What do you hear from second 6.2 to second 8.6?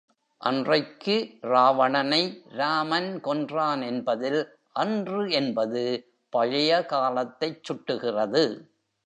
பழைய காலத்தைச் சுட்டுகிறது.